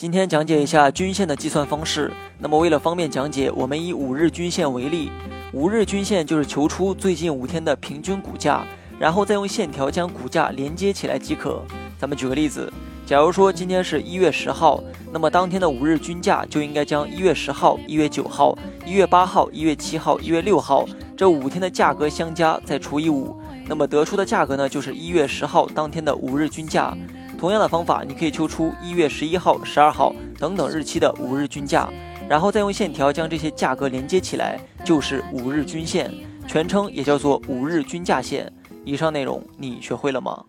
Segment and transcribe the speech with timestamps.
[0.00, 2.10] 今天讲解一下均线的计算方式。
[2.38, 5.12] 那么为了方便讲解，我们以五日均线为例。
[5.52, 8.64] 五日均线就是求出最近五天的平均股价，
[8.98, 11.62] 然后再用线条将股价连接起来即可。
[11.98, 12.72] 咱们举个例子，
[13.04, 14.82] 假如说今天是一月十号，
[15.12, 18.56] 那么当天的五日均价就应该将一月十号、一月九号、
[18.86, 23.38] 一月八号、一月七号、一月六号这五天的价格相加，再除以五，
[23.68, 26.96] 那么得出的价格呢，就是一月十号当天的五日均价。
[27.40, 31.88] 同样的方法，你可以求出一月十一号、十二号等等日期的五日均价，
[32.28, 36.12] 然后再用线条将这些价格连接起来，就是五日均线，
[36.46, 38.52] 全称也叫做五日均价线。
[38.84, 40.44] 以上内容你学会了吗？